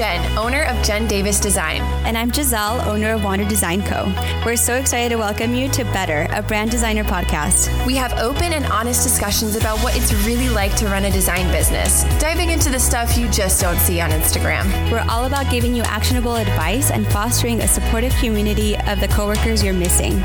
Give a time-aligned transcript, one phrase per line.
[0.00, 1.82] Jen, owner of Jen Davis Design.
[2.06, 4.10] And I'm Giselle, owner of Wander Design Co.
[4.46, 7.68] We're so excited to welcome you to Better, a brand designer podcast.
[7.84, 11.52] We have open and honest discussions about what it's really like to run a design
[11.52, 14.64] business, diving into the stuff you just don't see on Instagram.
[14.90, 19.62] We're all about giving you actionable advice and fostering a supportive community of the coworkers
[19.62, 20.18] you're missing.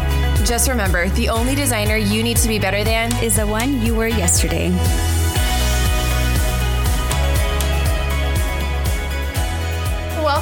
[0.45, 3.93] Just remember the only designer you need to be better than is the one you
[3.93, 4.71] were yesterday.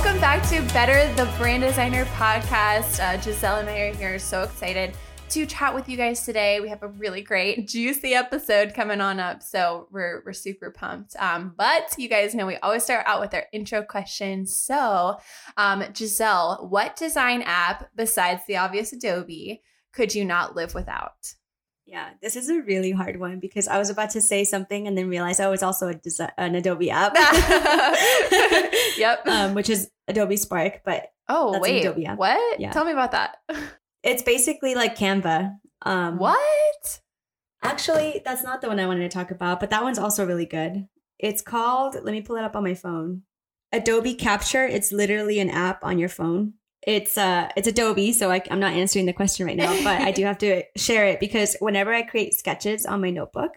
[0.04, 3.00] Welcome back to Better the Brand Designer podcast.
[3.00, 4.98] Uh, Giselle and I are here, so excited
[5.30, 6.60] to chat with you guys today.
[6.60, 11.16] We have a really great, juicy episode coming on up, so we're we're super pumped.
[11.20, 14.54] Um, but you guys know we always start out with our intro questions.
[14.54, 15.20] So,
[15.56, 19.62] um, Giselle, what design app besides the obvious Adobe
[19.94, 21.34] could you not live without?
[21.94, 24.98] Yeah, this is a really hard one because I was about to say something and
[24.98, 27.14] then realized oh, it's also desi- an Adobe app.
[28.98, 29.24] yep.
[29.28, 32.18] Um, which is Adobe Spark, but oh wait, Adobe app.
[32.18, 32.60] what?
[32.60, 32.72] Yeah.
[32.72, 33.38] Tell me about that.
[34.02, 35.56] It's basically like Canva.
[35.84, 37.00] Um, what?
[37.62, 40.48] Actually, that's not the one I wanted to talk about, but that one's also really
[40.48, 40.88] good.
[41.20, 41.94] It's called.
[41.94, 43.22] Let me pull it up on my phone.
[43.72, 44.66] Adobe Capture.
[44.66, 46.54] It's literally an app on your phone
[46.88, 50.12] it's uh it's Adobe, so I, I'm not answering the question right now, but I
[50.12, 53.52] do have to share it because whenever I create sketches on my notebook,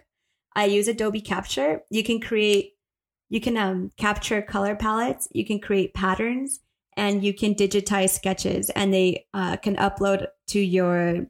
[0.55, 1.81] I use Adobe Capture.
[1.89, 2.73] You can create,
[3.29, 6.59] you can um, capture color palettes, you can create patterns,
[6.95, 11.27] and you can digitize sketches, and they uh, can upload to your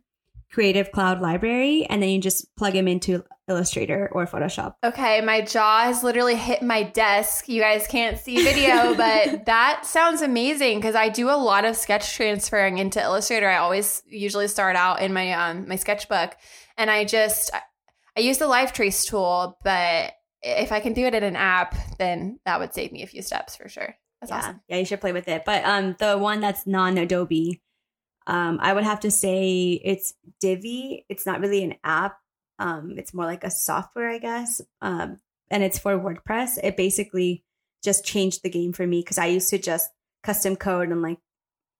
[0.51, 4.75] Creative Cloud library, and then you just plug them into Illustrator or Photoshop.
[4.83, 7.47] Okay, my jaw has literally hit my desk.
[7.47, 11.75] You guys can't see video, but that sounds amazing because I do a lot of
[11.75, 13.47] sketch transferring into Illustrator.
[13.47, 16.35] I always usually start out in my um my sketchbook,
[16.77, 17.51] and I just
[18.17, 21.75] I use the Live Trace tool, but if I can do it in an app,
[21.97, 23.95] then that would save me a few steps for sure.
[24.21, 24.37] That's yeah.
[24.37, 24.61] awesome.
[24.67, 25.43] Yeah, you should play with it.
[25.45, 27.61] But um, the one that's non Adobe,
[28.27, 31.05] um, I would have to say it's Divi.
[31.09, 32.17] It's not really an app.
[32.59, 34.61] Um, it's more like a software, I guess.
[34.81, 35.19] Um,
[35.49, 36.59] and it's for WordPress.
[36.61, 37.45] It basically
[37.83, 39.89] just changed the game for me because I used to just
[40.23, 41.19] custom code and like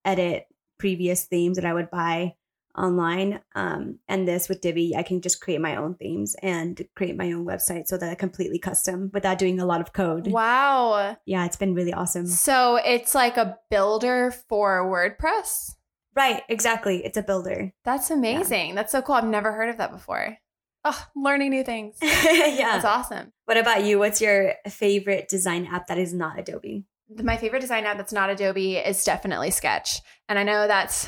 [0.06, 0.46] edit
[0.78, 2.36] previous themes that I would buy
[2.78, 3.42] online.
[3.56, 7.32] Um, and this with Divi, I can just create my own themes and create my
[7.32, 10.28] own website so that I completely custom without doing a lot of code.
[10.28, 11.18] Wow.
[11.26, 12.28] Yeah, it's been really awesome.
[12.28, 15.74] So it's like a builder for WordPress?
[16.18, 17.06] Right, exactly.
[17.06, 17.72] It's a builder.
[17.86, 18.70] That's amazing.
[18.70, 18.76] Yeah.
[18.76, 19.14] That's so cool.
[19.14, 20.36] I've never heard of that before.
[20.84, 21.98] Oh, learning new things.
[22.02, 22.80] yeah.
[22.80, 23.34] That's awesome.
[23.46, 24.00] What about you?
[24.00, 26.86] What's your favorite design app that is not Adobe?
[27.22, 30.02] My favorite design app that's not Adobe is definitely Sketch.
[30.28, 31.08] And I know that's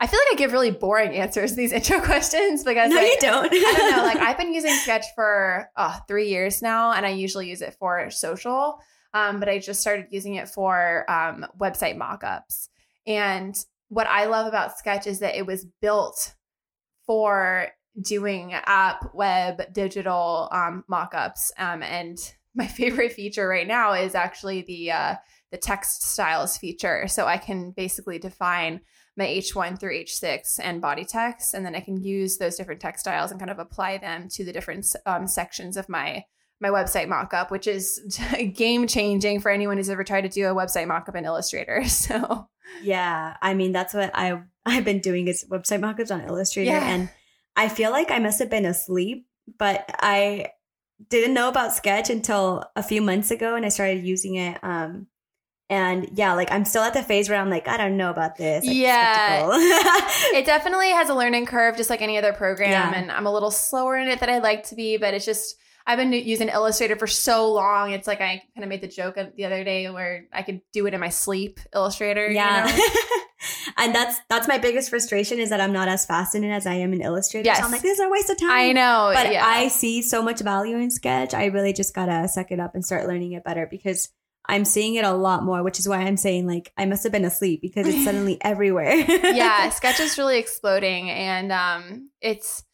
[0.00, 3.06] I feel like I give really boring answers to these intro questions because no, like,
[3.06, 3.52] you don't.
[3.54, 4.02] I don't know.
[4.02, 7.76] Like I've been using Sketch for oh, three years now, and I usually use it
[7.78, 8.80] for social.
[9.14, 12.68] Um, but I just started using it for um, website mockups.
[13.06, 13.56] And
[13.90, 16.34] what I love about Sketch is that it was built
[17.06, 17.68] for
[18.00, 21.50] doing app, web, digital um, mockups.
[21.58, 22.16] Um, and
[22.54, 25.14] my favorite feature right now is actually the uh,
[25.50, 27.06] the text styles feature.
[27.08, 28.80] So I can basically define
[29.16, 33.00] my H1 through H6 and body text, and then I can use those different text
[33.00, 36.24] styles and kind of apply them to the different um, sections of my
[36.60, 38.00] my website mockup, which is
[38.54, 41.82] game changing for anyone who's ever tried to do a website mockup in Illustrator.
[41.90, 42.48] So
[42.82, 46.86] yeah, I mean that's what I I've been doing is website mockups on Illustrator, yeah.
[46.86, 47.10] and
[47.56, 49.26] I feel like I must have been asleep,
[49.58, 50.52] but I
[51.08, 54.62] didn't know about Sketch until a few months ago, and I started using it.
[54.62, 55.08] Um,
[55.70, 58.36] and yeah, like I'm still at the phase where I'm like, I don't know about
[58.36, 58.66] this.
[58.66, 59.48] Like, yeah.
[60.34, 62.70] it definitely has a learning curve, just like any other program.
[62.70, 62.92] Yeah.
[62.92, 65.56] And I'm a little slower in it than I'd like to be, but it's just,
[65.86, 67.92] I've been using Illustrator for so long.
[67.92, 70.86] It's like I kind of made the joke the other day where I could do
[70.86, 72.30] it in my sleep, Illustrator.
[72.30, 72.66] Yeah.
[72.68, 72.84] You know?
[73.78, 76.66] and that's that's my biggest frustration is that I'm not as fast in it as
[76.66, 77.46] I am in Illustrator.
[77.46, 77.58] Yes.
[77.58, 78.50] So I'm like, this is a waste of time.
[78.50, 79.10] I know.
[79.14, 79.44] But yeah.
[79.44, 81.34] I see so much value in Sketch.
[81.34, 84.10] I really just gotta suck it up and start learning it better because
[84.46, 87.12] I'm seeing it a lot more, which is why I'm saying like I must have
[87.12, 88.94] been asleep because it's suddenly everywhere.
[88.94, 92.64] yeah, Sketch is really exploding and um it's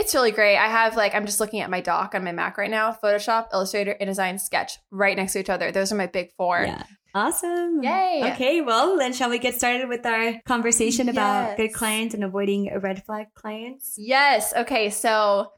[0.00, 0.56] it's really great.
[0.56, 2.96] I have like I'm just looking at my dock on my Mac right now.
[3.02, 5.70] Photoshop, Illustrator, InDesign, Sketch right next to each other.
[5.70, 6.62] Those are my big four.
[6.62, 6.82] Yeah.
[7.14, 7.82] Awesome.
[7.82, 8.32] Yay.
[8.34, 11.14] Okay, well, then shall we get started with our conversation yes.
[11.14, 13.94] about good clients and avoiding red flag clients?
[13.98, 14.54] Yes.
[14.56, 15.50] Okay, so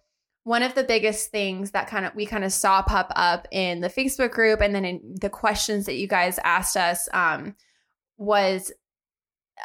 [0.44, 3.80] one of the biggest things that kind of we kind of saw pop up in
[3.80, 7.54] the Facebook group and then in the questions that you guys asked us um,
[8.16, 8.72] was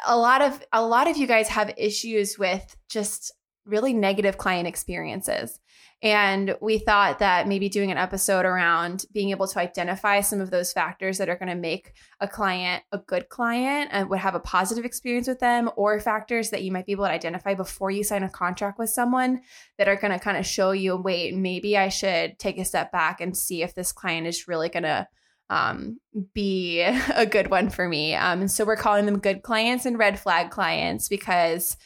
[0.06, 3.32] a lot of a lot of you guys have issues with just
[3.68, 5.60] really negative client experiences.
[6.00, 10.50] And we thought that maybe doing an episode around being able to identify some of
[10.50, 14.36] those factors that are going to make a client a good client and would have
[14.36, 17.90] a positive experience with them, or factors that you might be able to identify before
[17.90, 19.40] you sign a contract with someone
[19.76, 22.92] that are going to kind of show you wait, maybe I should take a step
[22.92, 25.08] back and see if this client is really going to
[25.50, 25.98] um,
[26.32, 26.80] be
[27.14, 28.14] a good one for me.
[28.14, 31.76] Um, and so we're calling them good clients and red flag clients because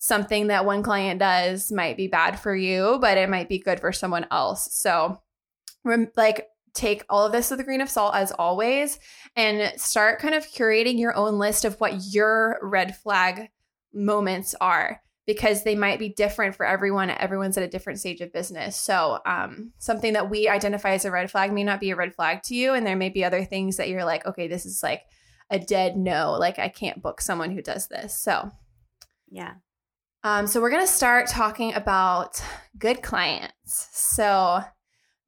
[0.00, 3.78] something that one client does might be bad for you, but it might be good
[3.78, 4.74] for someone else.
[4.74, 5.20] So,
[6.16, 8.98] like, take all of this with a grain of salt as always
[9.36, 13.50] and start kind of curating your own list of what your red flag
[13.92, 17.10] moments are because they might be different for everyone.
[17.10, 18.76] Everyone's at a different stage of business.
[18.76, 22.14] So, um, something that we identify as a red flag may not be a red
[22.14, 22.72] flag to you.
[22.72, 25.02] And there may be other things that you're like, okay, this is like
[25.50, 26.32] a dead no.
[26.32, 28.16] Like, I can't book someone who does this.
[28.16, 28.50] So,
[29.28, 29.54] yeah.
[30.22, 32.42] Um, so, we're going to start talking about
[32.78, 33.88] good clients.
[33.92, 34.62] So,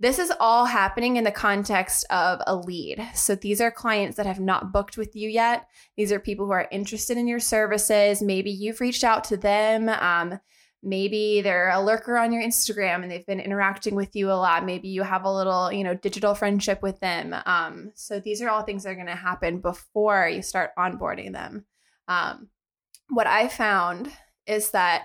[0.02, 3.00] this is all happening in the context of a lead.
[3.14, 5.68] So these are clients that have not booked with you yet.
[5.96, 8.20] These are people who are interested in your services.
[8.20, 9.88] Maybe you've reached out to them.
[9.88, 10.40] Um,
[10.82, 14.66] maybe they're a lurker on your Instagram and they've been interacting with you a lot.
[14.66, 17.32] Maybe you have a little, you know, digital friendship with them.
[17.46, 21.32] Um, so these are all things that are going to happen before you start onboarding
[21.32, 21.64] them.
[22.08, 22.48] Um,
[23.08, 24.10] what I found
[24.46, 25.04] is that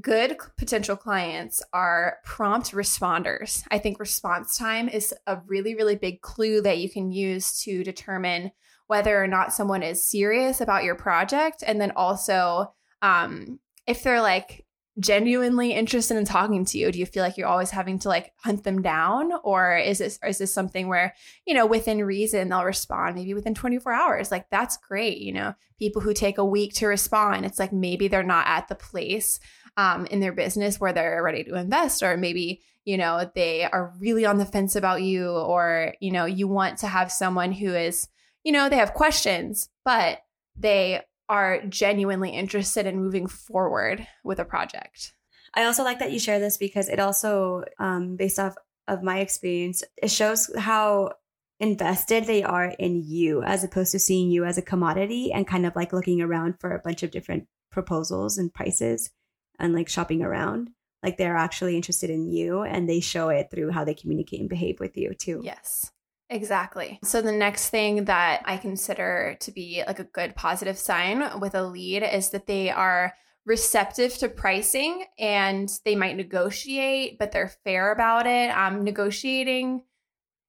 [0.00, 3.62] good potential clients are prompt responders.
[3.70, 7.84] I think response time is a really, really big clue that you can use to
[7.84, 8.52] determine
[8.86, 11.62] whether or not someone is serious about your project.
[11.66, 12.72] And then also,
[13.02, 14.64] um, if they're like
[15.00, 18.32] genuinely interested in talking to you, do you feel like you're always having to like
[18.36, 19.32] hunt them down?
[19.42, 21.14] Or is this, or is this something where,
[21.46, 24.30] you know, within reason, they'll respond maybe within 24 hours?
[24.30, 25.18] Like, that's great.
[25.18, 28.68] You know, people who take a week to respond, it's like maybe they're not at
[28.68, 29.40] the place
[29.76, 33.92] um, in their business where they're ready to invest, or maybe you know they are
[33.98, 37.74] really on the fence about you, or you know you want to have someone who
[37.74, 38.08] is
[38.44, 40.18] you know they have questions, but
[40.56, 41.00] they
[41.32, 45.14] are genuinely interested in moving forward with a project.
[45.54, 48.54] I also like that you share this because it also, um, based off
[48.86, 51.12] of my experience, it shows how
[51.58, 55.64] invested they are in you as opposed to seeing you as a commodity and kind
[55.64, 59.10] of like looking around for a bunch of different proposals and prices
[59.58, 60.68] and like shopping around.
[61.02, 64.50] Like they're actually interested in you and they show it through how they communicate and
[64.50, 65.40] behave with you too.
[65.42, 65.90] Yes
[66.32, 66.98] exactly.
[67.04, 71.54] So the next thing that i consider to be like a good positive sign with
[71.54, 73.14] a lead is that they are
[73.44, 78.50] receptive to pricing and they might negotiate but they're fair about it.
[78.50, 79.82] Um negotiating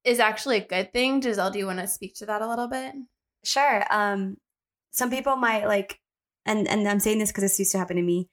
[0.04, 1.20] is actually a good thing.
[1.20, 2.94] Giselle do you want to speak to that a little bit?
[3.44, 3.84] Sure.
[3.90, 4.36] Um
[4.92, 6.00] some people might like
[6.46, 8.28] and and i'm saying this because this used to happen to me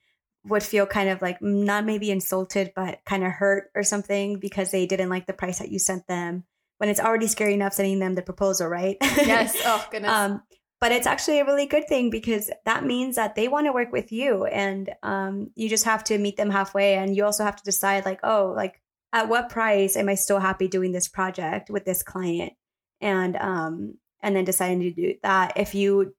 [0.45, 4.71] would feel kind of like not maybe insulted, but kind of hurt or something because
[4.71, 6.43] they didn't like the price that you sent them
[6.81, 8.97] when it's already scary enough sending them the proposal, right?
[9.03, 9.55] Yes.
[9.63, 10.11] Oh, goodness.
[10.11, 10.41] um,
[10.79, 13.91] but it's actually a really good thing because that means that they want to work
[13.91, 16.95] with you and um, you just have to meet them halfway.
[16.95, 18.81] And you also have to decide, like, oh, like,
[19.13, 22.53] at what price am I still happy doing this project with this client?
[22.99, 25.53] And, um, and then deciding to do that.
[25.57, 26.15] If you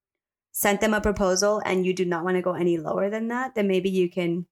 [0.53, 3.57] sent them a proposal and you do not want to go any lower than that,
[3.57, 4.47] then maybe you can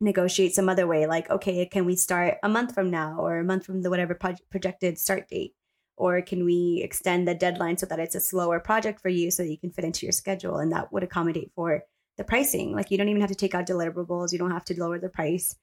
[0.00, 1.06] negotiate some other way.
[1.06, 4.14] Like, okay, can we start a month from now or a month from the whatever
[4.14, 5.54] pro- projected start date?
[5.96, 9.42] Or can we extend the deadline so that it's a slower project for you so
[9.42, 11.84] that you can fit into your schedule and that would accommodate for
[12.18, 12.74] the pricing?
[12.74, 15.08] Like, you don't even have to take out deliverables, you don't have to lower the
[15.08, 15.56] price.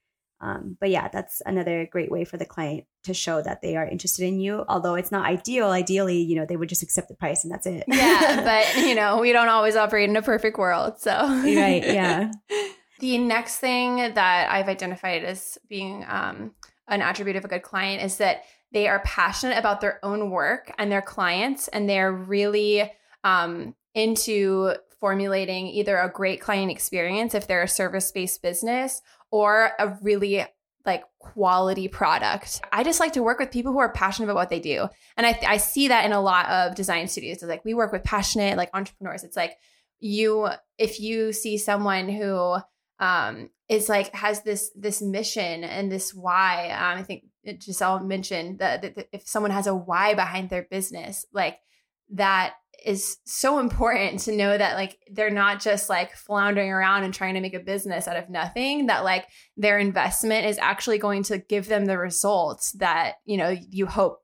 [0.44, 3.88] Um, but yeah, that's another great way for the client to show that they are
[3.88, 4.66] interested in you.
[4.68, 5.70] Although it's not ideal.
[5.70, 7.86] Ideally, you know, they would just accept the price and that's it.
[7.88, 8.42] yeah,
[8.76, 11.00] but you know, we don't always operate in a perfect world.
[11.00, 12.32] So right, yeah.
[13.04, 16.54] the next thing that I've identified as being um,
[16.88, 20.72] an attribute of a good client is that they are passionate about their own work
[20.78, 22.90] and their clients, and they're really
[23.26, 29.72] um, into formulating either a great client experience if they're a service based business or
[29.80, 30.46] a really
[30.86, 32.62] like quality product.
[32.72, 34.88] I just like to work with people who are passionate about what they do.
[35.18, 37.44] And I, I see that in a lot of design studios.
[37.44, 39.26] It's like we work with passionate like entrepreneurs.
[39.26, 39.58] It's like
[40.00, 42.60] you if you see someone who
[43.00, 47.24] um is like has this this mission and this why um i think
[47.62, 51.58] giselle mentioned that, that if someone has a why behind their business like
[52.10, 52.54] that
[52.86, 57.34] is so important to know that like they're not just like floundering around and trying
[57.34, 61.38] to make a business out of nothing that like their investment is actually going to
[61.38, 64.20] give them the results that you know you hope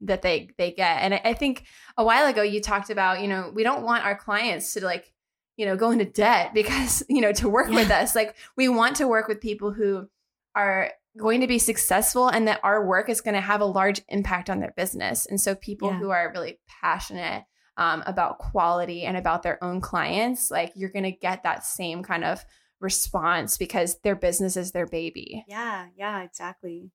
[0.00, 1.02] that they they get.
[1.02, 1.64] And I, I think
[1.96, 5.12] a while ago you talked about you know we don't want our clients to like
[5.58, 7.74] you know go into debt because you know to work yeah.
[7.74, 10.08] with us like we want to work with people who
[10.54, 14.00] are going to be successful and that our work is going to have a large
[14.08, 15.26] impact on their business.
[15.26, 15.98] And so people Yeah.
[15.98, 17.44] who are really passionate
[17.76, 22.02] um, about quality and about their own clients, like you're going to get that same
[22.02, 22.44] kind of
[22.80, 25.44] response because their business is their baby.
[25.48, 26.90] Yeah, yeah, exactly.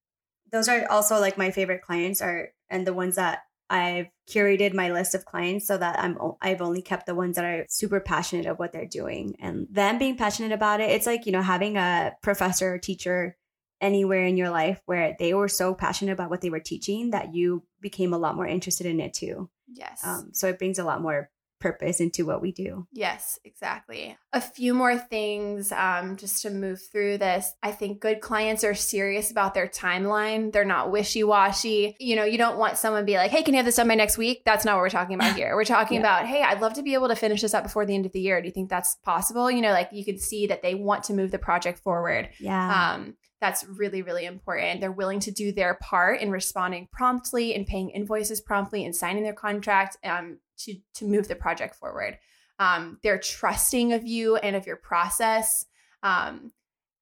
[0.51, 3.43] Those are also like my favorite clients are and the ones that
[3.73, 7.43] I've curated my list of clients so that I'm I've only kept the ones that
[7.43, 10.91] are super passionate of what they're doing and them being passionate about it.
[10.91, 13.35] It's like, you know, having a professor or teacher
[13.81, 17.33] anywhere in your life where they were so passionate about what they were teaching that
[17.33, 19.49] you became a lot more interested in it too.
[19.67, 20.05] Yes.
[20.05, 21.31] Um, so it brings a lot more
[21.63, 22.85] purpose into what we do.
[22.91, 24.17] Yes, exactly.
[24.33, 27.53] A few more things um, just to move through this.
[27.63, 30.51] I think good clients are serious about their timeline.
[30.51, 31.95] They're not wishy washy.
[31.99, 33.87] You know, you don't want someone to be like, hey, can you have this done
[33.87, 34.43] by next week?
[34.45, 35.55] That's not what we're talking about here.
[35.55, 36.01] We're talking Yeah.
[36.01, 38.11] about, hey, I'd love to be able to finish this up before the end of
[38.11, 38.41] the year.
[38.41, 39.49] Do you think that's possible?
[39.49, 42.29] You know, like you can see that they want to move the project forward.
[42.39, 42.93] Yeah.
[42.93, 44.79] Um, that's really, really important.
[44.79, 49.23] They're willing to do their part in responding promptly and paying invoices promptly and signing
[49.23, 52.17] their contract um, to, to move the project forward.
[52.59, 55.65] Um, they're trusting of you and of your process.
[56.03, 56.51] Um,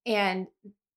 [0.05, 0.47] and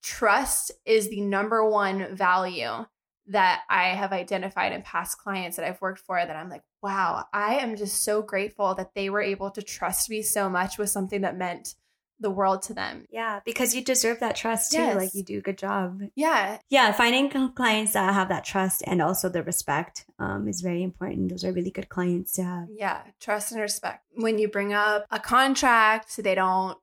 [0.03, 2.85] trust is the number one value
[3.27, 7.25] that I have identified in past clients that I've worked for that I'm like, wow,
[7.33, 10.91] I am just so grateful that they were able to trust me so much with
[10.91, 11.75] something that meant
[12.21, 13.07] the world to them.
[13.11, 14.79] yeah, because you deserve that trust too.
[14.79, 14.97] Yes.
[14.97, 16.01] Like you do a good job.
[16.15, 20.83] Yeah, yeah finding clients that have that trust and also the respect um, is very
[20.83, 24.05] important those are really good clients to have Yeah, trust and respect.
[24.15, 26.79] When you bring up a contract, they don't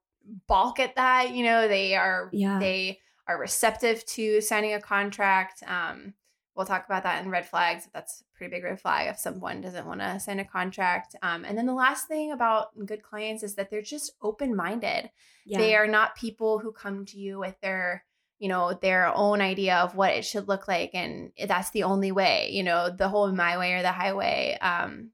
[0.47, 1.31] balk at that.
[1.33, 2.59] You know, they are Yeah.
[2.59, 5.63] they are receptive to signing a contract.
[5.65, 6.13] Um,
[6.55, 7.87] we'll talk about that in red flags.
[7.93, 11.15] That's a pretty big red flag if someone doesn't want to sign a contract.
[11.21, 15.09] Um, and then the last thing about good clients is that they're just open minded.
[15.45, 18.03] yeah They are not people who come to you with their
[18.39, 22.11] you know their own idea of what it should look like and that's the only
[22.11, 25.11] way you know the whole my way or the highway um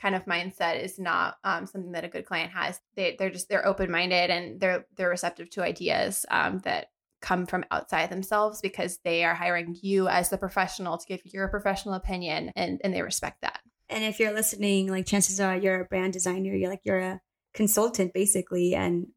[0.00, 3.48] kind of mindset is not um, something that a good client has they, they're just
[3.48, 8.98] they're open-minded and they're they're receptive to ideas um, that come from outside themselves because
[9.04, 13.02] they are hiring you as the professional to give your professional opinion and and they
[13.02, 13.60] respect that.
[13.88, 17.20] And if you're listening like chances are you're a brand designer you're like you're a
[17.54, 18.74] consultant basically.
[18.74, 19.08] And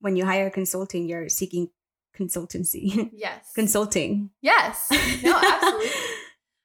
[0.00, 1.68] when you hire a consulting you're seeking
[2.18, 3.10] consultancy.
[3.12, 3.52] Yes.
[3.54, 4.30] Consulting.
[4.40, 4.88] Yes.
[5.22, 5.90] No absolutely.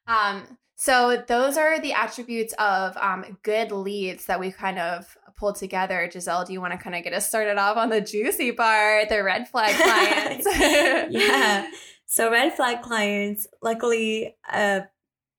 [0.07, 5.55] Um, so those are the attributes of um, good leads that we kind of pulled
[5.55, 6.09] together.
[6.11, 9.09] Giselle, do you want to kind of get us started off on the juicy part,
[9.09, 10.47] the red flag clients?
[11.11, 11.67] yeah
[12.11, 14.81] so red flag clients luckily uh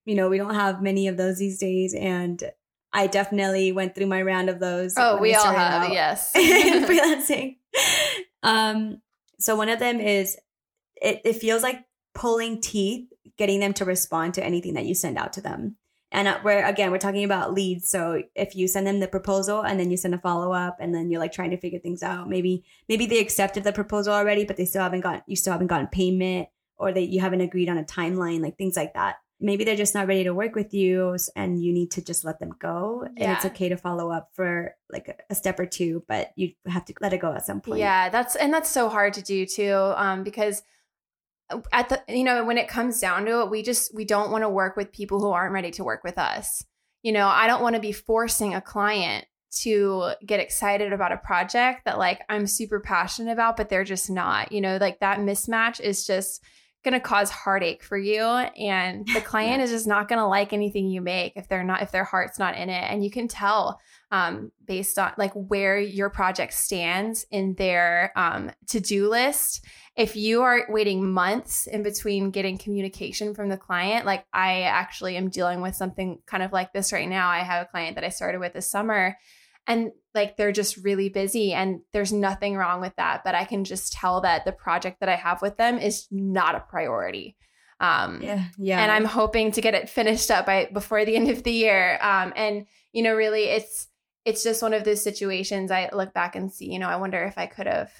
[0.06, 2.42] you know we don't have many of those these days and
[2.94, 6.32] i definitely went through my round of those Oh, we all have, out yes.
[6.34, 7.56] in freelancing
[8.42, 9.02] um
[9.38, 10.36] so one of them is
[10.96, 11.84] it, it feels like
[12.14, 13.06] pulling teeth
[13.36, 15.76] getting them to respond to anything that you send out to them
[16.12, 17.88] and uh, we're again we're talking about leads.
[17.88, 21.10] So if you send them the proposal and then you send a follow-up and then
[21.10, 24.56] you're like trying to figure things out maybe maybe they accepted the proposal already but
[24.56, 27.78] they still haven't got you still haven't gotten payment or that you haven't agreed on
[27.78, 29.16] a timeline like things like that.
[29.40, 32.38] Maybe they're just not ready to work with you and you need to just let
[32.38, 33.04] them go.
[33.16, 36.52] And it's okay to follow up for like a, a step or two but you
[36.66, 37.80] have to let it go at some point.
[37.80, 40.62] Yeah, that's and that's so hard to do too, um, because
[41.72, 44.42] at the you know when it comes down to it, we just we don't want
[44.42, 46.64] to work with people who aren't ready to work with us.
[47.02, 49.26] You know, I don't want to be forcing a client
[49.62, 54.08] to get excited about a project that like I'm super passionate about, but they're just
[54.10, 54.52] not.
[54.52, 56.42] You know, like that mismatch is just
[56.84, 59.64] going to cause heartache for you and the client Yeah.
[59.64, 62.40] is just not going to like anything you make if they're not if their heart's
[62.40, 63.78] not in it and you can tell
[64.10, 69.64] um, based on like where your project stands in their um, to-do list
[69.94, 75.16] if you are waiting months in between getting communication from the client like i actually
[75.16, 78.04] am dealing with something kind of like this right now i have a client that
[78.04, 79.16] i started with this summer
[79.66, 83.64] and like they're just really busy and there's nothing wrong with that but i can
[83.64, 87.36] just tell that the project that i have with them is not a priority
[87.80, 91.28] um yeah yeah and I'm hoping to get it finished up by before the end
[91.28, 91.98] of the year.
[92.00, 93.88] Um, and you know, really, it's
[94.24, 95.70] it's just one of those situations.
[95.70, 97.90] I look back and see, you know, I wonder if I could have,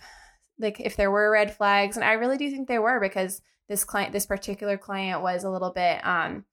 [0.63, 3.85] like, if there were red flags, and I really do think there were because this
[3.85, 6.05] client, this particular client, was a little bit.
[6.07, 6.45] Um,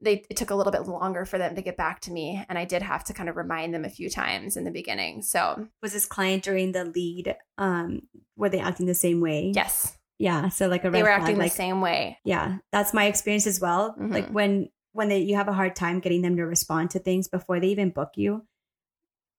[0.00, 2.56] they it took a little bit longer for them to get back to me, and
[2.56, 5.22] I did have to kind of remind them a few times in the beginning.
[5.22, 8.02] So was this client during the lead um
[8.36, 11.36] were they acting the same way yes, yeah so like a they were flag, acting
[11.38, 12.16] like the same way.
[12.24, 14.32] yeah that's my experience as well like Mhm.
[14.32, 17.58] when when they you have a hard time getting them to respond to things before
[17.58, 18.46] they even book you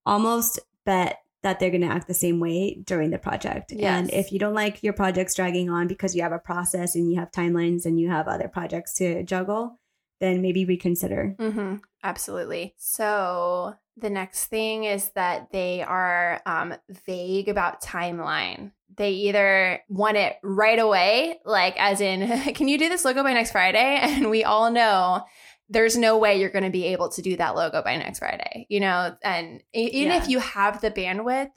[0.06, 3.72] almost bet that they're going to act the same way during the project.
[3.72, 4.00] Yes.
[4.00, 7.12] And if you don't like your projects dragging on because you have a process and
[7.12, 9.80] you have timelines and you have other projects to juggle,
[10.20, 11.36] then maybe reconsider.
[11.40, 11.76] Mm-hmm.
[12.04, 12.76] Absolutely.
[12.78, 16.74] So the next thing is that they are um,
[17.06, 18.72] vague about timeline.
[18.96, 23.34] They either want it right away, like as in, can you do this logo by
[23.34, 24.00] next Friday?
[24.10, 25.24] And we all know
[25.70, 28.66] there's no way you're going to be able to do that logo by next Friday,
[28.70, 29.16] you know?
[29.24, 30.18] And even Yeah.
[30.18, 31.52] if you have the bandwidth,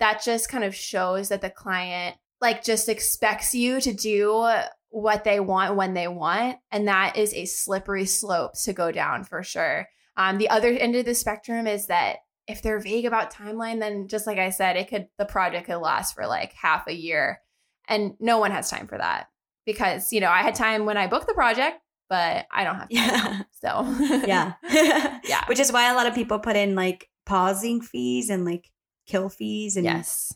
[0.00, 4.48] that just kind of shows that the client like just expects you to do
[4.90, 6.58] what they want when they want.
[6.70, 9.88] And that is a slippery slope to go down for sure.
[10.16, 14.08] Um, the other end of the spectrum is that if they're vague about timeline, then
[14.08, 17.40] just like I said, it could the project could last for like half a year.
[17.86, 19.28] And no one has time for that.
[19.66, 22.88] Because, you know, I had time when I booked the project, but I don't have.
[22.90, 23.06] Yeah.
[23.06, 23.44] now.
[23.60, 24.54] So Yeah.
[25.24, 25.44] Yeah.
[25.46, 28.70] Which is why a lot of people put in like pausing fees and like
[29.06, 30.32] kill fees and yes.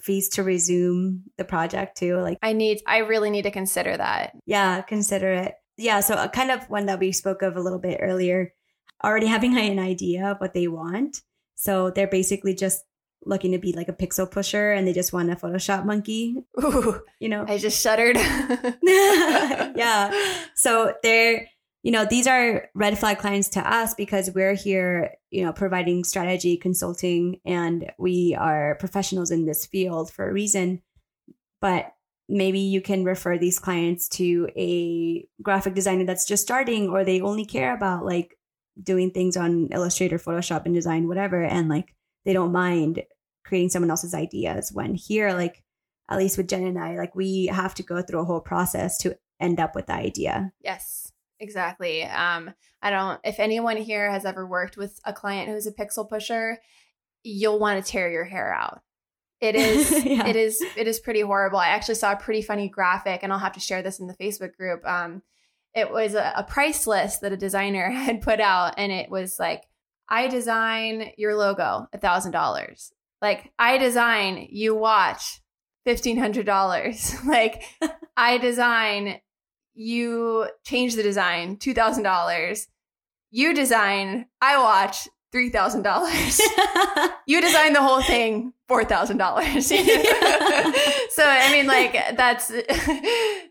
[0.00, 2.16] fees to resume the project too.
[2.18, 4.32] Like, I need I really need to consider that.
[4.46, 5.54] yeah, consider it.
[5.76, 6.00] Yeah.
[6.00, 8.52] So, a kind of one that we spoke of a little bit earlier,
[9.02, 11.22] already having an idea of what they want.
[11.56, 12.84] So, they're basically just
[13.26, 17.00] looking to be like a pixel pusher and they just want a Photoshop monkey, Ooh,
[17.20, 17.44] you know?
[17.46, 18.16] I just shuddered.
[18.82, 20.36] yeah.
[20.54, 21.48] So they're,
[21.82, 26.04] you know, these are red flag clients to us because we're here, you know, providing
[26.04, 30.82] strategy consulting and we are professionals in this field for a reason.
[31.60, 31.92] But
[32.28, 37.20] maybe you can refer these clients to a graphic designer that's just starting or they
[37.20, 38.38] only care about like
[38.82, 41.42] doing things on Illustrator, Photoshop, and design, whatever.
[41.42, 43.02] And like they don't mind
[43.44, 45.62] creating someone else's ideas when here, like,
[46.08, 48.98] at least with Jen and I, like we have to go through a whole process
[48.98, 50.52] to end up with the idea.
[50.60, 51.10] Yes,
[51.40, 52.02] exactly.
[52.04, 56.08] Um, I don't, if anyone here has ever worked with a client who's a pixel
[56.08, 56.58] pusher,
[57.22, 58.82] you'll want to tear your hair out.
[59.40, 60.26] It is, Yeah.
[60.26, 61.58] it is, it is pretty horrible.
[61.58, 64.14] I actually saw a pretty funny graphic and I'll have to share this in the
[64.14, 64.86] Facebook group.
[64.86, 65.22] Um,
[65.74, 69.38] it was a, a price list that a designer had put out and it was
[69.38, 69.64] like,
[70.08, 72.92] I design your logo a thousand dollars.
[73.20, 75.40] Like I design you watch
[75.84, 77.14] fifteen hundred dollars.
[77.26, 77.62] like
[78.16, 79.20] I design
[79.74, 82.68] you change the design two thousand dollars.
[83.30, 86.40] You design I watch three thousand dollars.
[87.26, 89.68] You design the whole thing four thousand dollars.
[89.68, 92.52] so I mean, like that's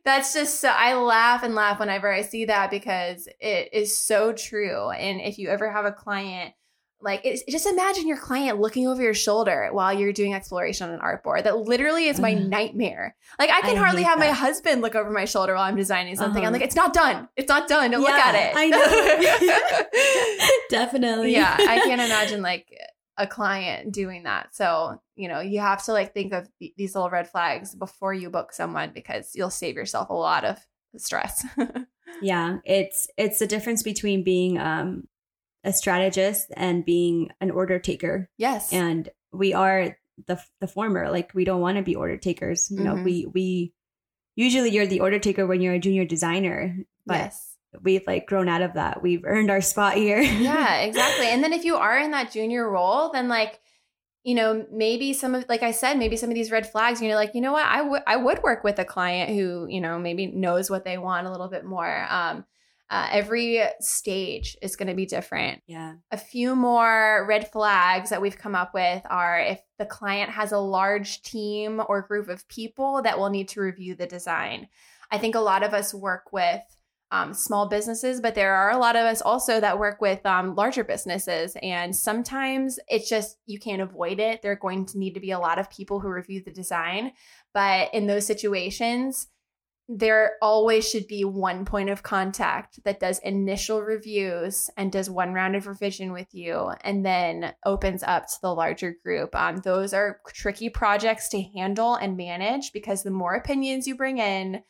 [0.06, 4.32] that's just so I laugh and laugh whenever I see that because it is so
[4.32, 4.91] true.
[4.91, 6.54] And if you ever have a client
[7.04, 10.96] like it's, just imagine your client looking over your shoulder while you're doing exploration on
[10.96, 11.44] an artboard.
[11.44, 13.16] That literally is my nightmare.
[13.38, 16.16] Like I can I hardly have my husband look over my shoulder while I'm designing
[16.16, 16.42] something.
[16.42, 16.54] I'm Uh-huh.
[16.54, 17.28] like, it's not done.
[17.36, 17.92] It's not done.
[17.92, 18.54] Don't look at it.
[18.56, 20.58] I know.
[20.70, 21.34] Definitely.
[21.34, 22.68] yeah, I can't imagine like
[23.18, 24.56] a client doing that.
[24.56, 28.13] So, you know, you have to like think of th- these little red flags before
[28.13, 30.58] you book someone because you'll save yourself a lot of
[30.98, 31.46] stress.
[32.22, 35.08] yeah it's it's the difference between being um
[35.63, 38.71] a strategist and being an order taker yes.
[38.73, 39.97] and we are
[40.28, 43.04] the the former like we don't want to be order takers you know Mhm.
[43.04, 43.73] we we
[44.36, 47.56] usually you're the order taker when you're a junior designer but yes.
[47.82, 51.28] we've like grown out of that we've earned our spot here yeah, exactly.
[51.28, 53.60] And then if you are in that junior role, then like,
[54.23, 57.10] you know, maybe some of, like I said, maybe some of these red flags, you
[57.10, 59.82] know, like, you know what, I would, I would work with a client who, you
[59.82, 62.06] know, maybe knows what they want a little bit more.
[62.10, 62.45] Um,
[62.89, 65.62] uh, every stage is going to be different.
[65.67, 70.30] yeah A few more red flags that we've come up with are if the client
[70.32, 74.67] has a large team or group of people that will need to review the design.
[75.12, 76.62] I think a lot of us work with
[77.13, 80.56] um, small businesses, but there are a lot of us also that work with um,
[80.56, 81.56] larger businesses.
[81.62, 84.41] And sometimes it's just, you can't avoid it.
[84.41, 87.12] There are going to need to be a lot of people who review the design.
[87.54, 89.28] But in those situations,
[89.95, 95.34] there always should be one point of contact that does initial reviews and does one
[95.34, 99.36] round of revision with you and then opens up to the larger group.
[99.36, 104.17] Um, those are tricky projects to handle and manage because the more opinions you bring
[104.17, 104.63] in,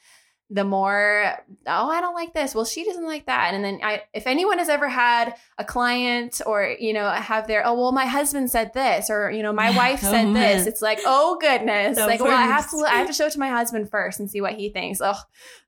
[0.50, 1.34] the more
[1.68, 2.54] oh i don't like this.
[2.54, 3.54] Well she doesn't like that.
[3.54, 7.66] And then i if anyone has ever had a client or you know have their
[7.66, 10.82] oh well my husband said this or you know my wife Oh, said this it's
[10.82, 11.98] like oh goodness.
[11.98, 14.20] The like well i have to i have to show it to my husband first
[14.20, 15.00] and see what he thinks.
[15.02, 15.20] Oh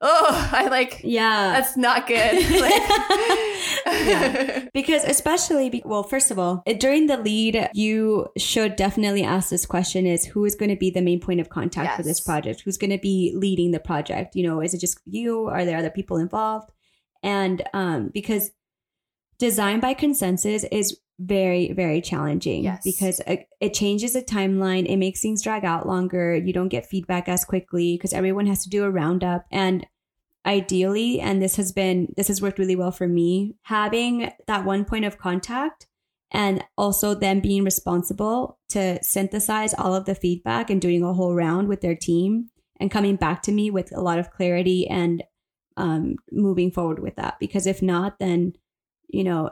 [0.01, 1.53] oh i like yeah.
[1.53, 2.33] that's not good
[4.05, 4.61] Yeah.
[4.73, 9.65] Because especially, be- well, first of all, during the lead, you should definitely ask this
[9.65, 12.61] question: Is who is going to be the main point of contact for this project?
[12.65, 14.35] Who's going to be leading the project?
[14.35, 15.45] You know, is it just you?
[15.45, 16.71] Are there other people involved?
[17.23, 18.51] And um, because
[19.39, 22.81] design by consensus is very very challenging Yes.
[22.83, 26.85] because it, it changes the timeline it makes things drag out longer you don't get
[26.85, 29.87] feedback as quickly because everyone has to do a roundup and
[30.45, 34.85] ideally and this has been this has worked really well for me having that one
[34.85, 35.87] point of contact
[36.31, 41.33] and also them being responsible to synthesize all of the feedback and doing a whole
[41.33, 45.23] round with their team and coming back to me with a lot of clarity and
[45.77, 48.53] um, moving forward with that because if not then
[49.07, 49.49] you know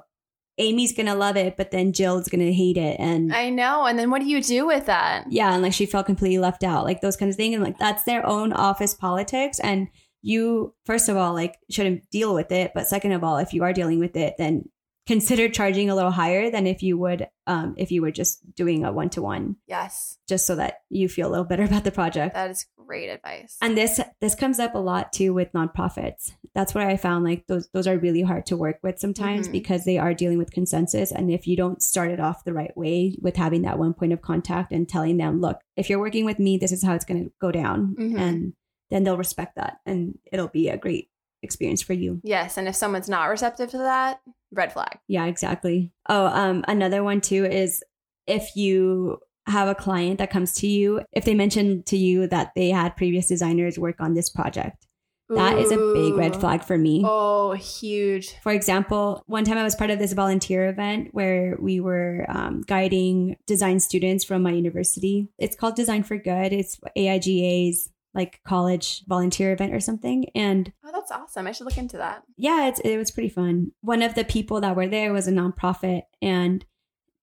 [0.59, 3.85] amy's gonna love it but then jill's gonna hate it and I know.
[3.85, 5.25] And then what do you do with that?
[5.31, 7.79] yeah and like she felt completely left out like those kinds of things and like
[7.79, 9.87] that's their own office politics and
[10.23, 13.63] you first of all like shouldn't deal with it but second of all if you
[13.63, 14.67] are dealing with it then
[15.05, 18.85] consider charging a little higher than if you would um if you were just doing
[18.85, 22.49] a one-to-one Yes, just so that you feel a little better about the project that
[22.51, 23.57] is great advice.
[23.61, 26.31] and this this comes up a lot too with nonprofits.
[26.55, 29.51] That's where I found like those those are really hard to work with sometimes Mhm.
[29.53, 31.11] because they are dealing with consensus.
[31.11, 34.13] And if you don't start it off the right way with having that one point
[34.13, 37.05] of contact and telling them, look, if you're working with me, this is how it's
[37.05, 38.19] going to go down, Mhm.
[38.19, 38.53] and
[38.93, 41.09] then they'll respect that, and it'll be a great
[41.41, 42.21] experience for you.
[42.23, 44.99] yes, and if someone's not receptive to that, red flag.
[45.07, 45.91] Yeah, exactly.
[46.07, 47.83] Oh, um, another one too is
[48.27, 52.53] if you have a client that comes to you, if they mention to you that
[52.55, 54.87] they had previous designers work on this project,
[55.29, 57.01] that is a big red flag for me.
[57.05, 58.35] Oh, huge.
[58.43, 62.61] For example, one time I was part of this volunteer event where we were um,
[62.61, 65.29] guiding design students from my university.
[65.39, 66.53] It's called Design for Good.
[66.53, 70.25] It's AIGA's like college volunteer event or something.
[70.35, 71.47] And Oh, that's awesome.
[71.47, 72.23] I should look into that.
[72.37, 73.71] yeah, it's, it was pretty fun.
[73.81, 76.63] One of the people that were there was a nonprofit and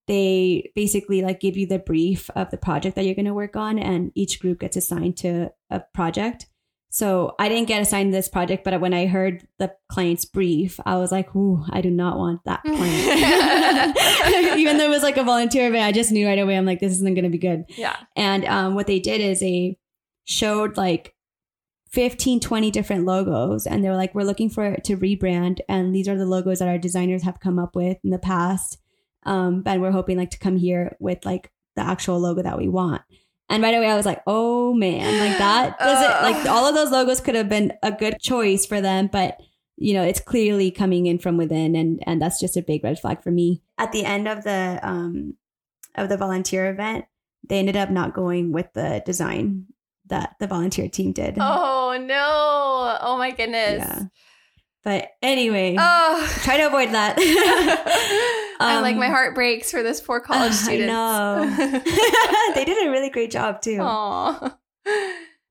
[0.07, 3.55] they basically like give you the brief of the project that you're going to work
[3.55, 6.47] on and each group gets assigned to a project.
[6.93, 10.97] So I didn't get assigned this project, but when I heard the client's brief, I
[10.97, 13.97] was like, "Ooh, I do not want that client."
[14.59, 16.57] Even though it was like a volunteer event, I just knew right away.
[16.57, 17.95] I'm like, "This isn't going to be good." Yeah.
[18.17, 19.77] And um, what they did is they
[20.31, 21.13] showed like
[21.91, 23.67] 15, 20 different logos.
[23.67, 25.59] And they were like, we're looking for it to rebrand.
[25.67, 28.77] And these are the logos that our designers have come up with in the past.
[29.23, 32.69] Um, and we're hoping like to come here with like the actual logo that we
[32.69, 33.01] want.
[33.49, 36.75] And right away I was like, oh man, like that does it like all of
[36.75, 39.39] those logos could have been a good choice for them, but
[39.77, 42.99] you know, it's clearly coming in from within and and that's just a big red
[42.99, 43.61] flag for me.
[43.77, 45.35] At the end of the um
[45.95, 47.05] of the volunteer event,
[47.47, 49.65] they ended up not going with the design
[50.11, 51.35] that the volunteer team did.
[51.39, 52.97] Oh no.
[53.01, 53.79] Oh my goodness.
[53.79, 54.03] Yeah.
[54.83, 56.33] But anyway, Oh.
[56.43, 57.15] try to avoid that.
[58.59, 60.87] I'm like Um, my heart breaks for this poor college I student.
[60.87, 61.45] know.
[62.55, 63.79] they did a really great job too.
[63.81, 64.55] Aw.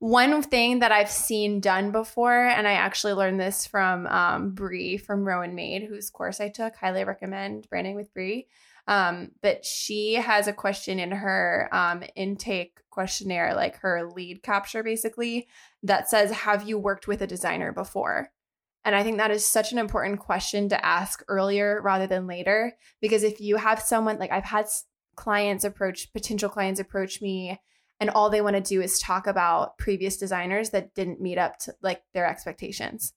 [0.01, 4.97] One thing that I've seen done before, and I actually learned this from um, Bree
[4.97, 6.75] from Rowan Maid, whose course I took.
[6.75, 8.47] Highly recommend branding with Bree.
[8.87, 14.81] Um, but she has a question in her um, intake questionnaire, like her lead capture,
[14.81, 15.47] basically,
[15.83, 18.31] that says, "Have you worked with a designer before?"
[18.83, 22.75] And I think that is such an important question to ask earlier rather than later,
[23.01, 24.65] because if you have someone like I've had
[25.15, 27.59] clients approach potential clients approach me
[28.01, 31.57] and all they want to do is talk about previous designers that didn't meet up
[31.59, 33.13] to like their expectations.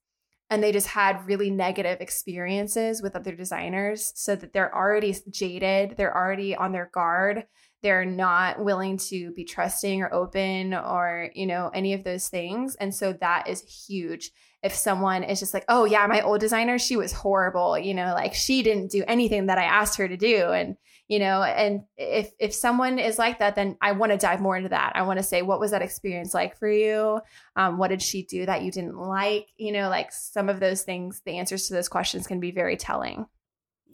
[0.50, 5.96] And they just had really negative experiences with other designers so that they're already jaded
[5.96, 7.46] they're already on their guard
[7.84, 12.74] they're not willing to be trusting or open or you know any of those things.
[12.76, 14.30] And so that is huge.
[14.62, 18.14] If someone is just like oh yeah my old designer she was horrible you know
[18.14, 20.76] like she didn't do anything that i asked her to do and
[21.08, 24.56] you know and if if someone is like that then i want to dive more
[24.56, 27.20] into that i want to say what was that experience like for you
[27.56, 30.82] um, what did she do that you didn't like you know like some of those
[30.82, 33.26] things the answers to those questions can be very telling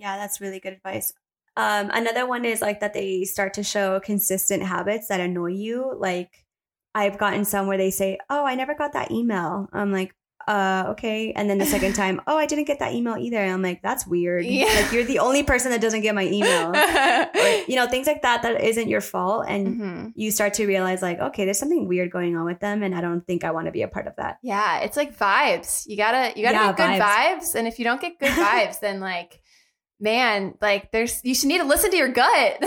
[0.00, 1.12] Yeah, that's really good advice.
[1.56, 5.94] Um, another one is like that they start to show consistent habits that annoy you.
[5.94, 6.46] Like
[6.94, 10.14] I've gotten some where they say, "Oh, I never got that email." I'm like,
[10.48, 13.62] "Uh, okay." And then the second time, "Oh, I didn't get that email either." I'm
[13.62, 14.66] like, "That's weird." Yeah.
[14.66, 16.72] Like you're the only person that doesn't get my email.
[17.40, 20.12] Or, you know, things like that that isn't your fault and Mhm.
[20.16, 23.00] you start to realize like, okay, there's something weird going on with them and I
[23.00, 24.38] don't think I want to be a part of that.
[24.42, 27.40] yeah it's like vibes you gotta you gotta Yeah, get good vibes.
[27.40, 29.40] vibes and if you don't get good vibes then like
[30.00, 32.62] man like there's you should need to listen to your gut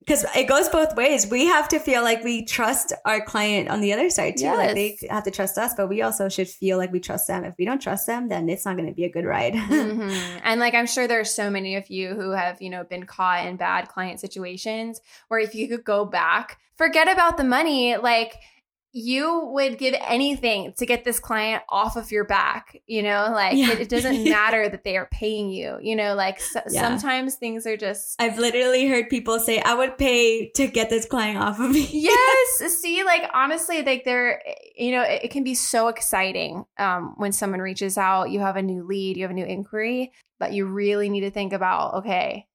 [0.00, 1.26] because it goes both ways.
[1.26, 4.46] We have to feel like we trust our client on the other side too.
[4.46, 7.44] Like they have to trust us, but we also should feel like we trust them.
[7.44, 9.54] If we don't trust them, then it's not going to be a good ride.
[9.78, 10.40] Mhm.
[10.44, 13.46] And like I'm sure there's so many of you who have, you know, been caught
[13.46, 18.36] in bad client situations where if you could go back, forget about the money, like
[18.92, 23.56] you would give anything to get this client off of your back you know like
[23.56, 23.72] Yeah.
[23.72, 26.80] it, it doesn't matter that they are paying you you know like so, Yeah.
[26.80, 31.04] sometimes things are just I've literally heard people say, I would pay to get this
[31.04, 31.86] client off of me.
[31.92, 34.42] yes see like honestly like they're
[34.76, 38.56] you know it, it can be so exciting um when someone reaches out you have
[38.56, 41.94] a new lead you have a new inquiry but you really need to think about
[41.94, 42.46] okay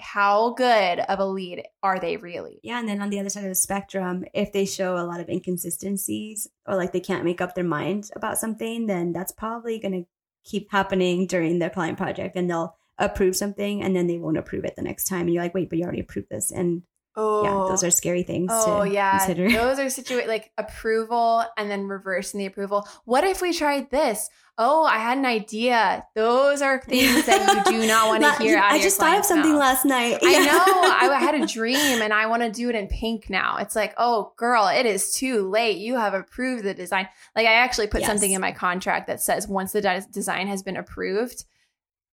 [0.00, 3.44] how good of a lead are they really Yeah, and then on the other side
[3.44, 7.40] of the spectrum, if they show a lot of inconsistencies or like they can't make
[7.40, 10.08] up their mind about something, then that's probably going to
[10.44, 14.64] keep happening during the client project and they'll approve something and then they won't approve
[14.64, 15.22] it the next time.
[15.22, 16.50] And you're like, wait, but you already approved this.
[16.50, 16.82] And
[17.16, 17.88] oh yeah, those oh.
[17.88, 19.50] are scary things Oh to yeah, consider.
[19.50, 22.86] those are situa- like approval and then reversing the approval.
[23.04, 24.28] What if we tried this?
[24.62, 26.04] Oh, I had an idea.
[26.14, 29.24] Those are things that you do not want to hear out I just thought of
[29.24, 29.60] something mouth.
[29.60, 30.18] last night.
[30.22, 30.44] I Yeah.
[30.44, 31.14] know.
[31.14, 33.56] I had a dream and I want to do it in pink now.
[33.56, 35.78] It's like, oh, girl, it is too late.
[35.78, 37.08] You have approved the design.
[37.34, 38.10] Like, I actually put Yes.
[38.10, 41.44] something in my contract that says once the de- design has been approved,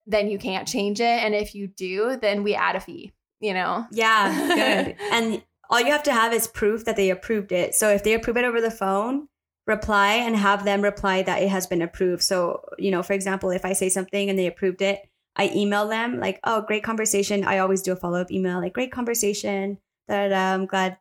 [0.05, 1.03] then you can't change it.
[1.03, 3.85] And if you do, then we add a fee, you know?
[3.91, 4.95] Yeah, good.
[5.11, 7.75] and all you have to have is proof that they approved it.
[7.75, 9.27] So if they approve it over the phone,
[9.65, 12.23] reply and have them reply that it has been approved.
[12.23, 15.01] So, you know, for example, if I say something and they approved it,
[15.35, 17.43] I email them like, oh, great conversation.
[17.43, 19.77] I always do a follow up email like, great conversation.
[20.07, 20.97] That I'm glad.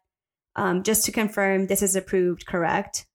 [0.57, 3.07] Um, just to confirm this is approved, correct?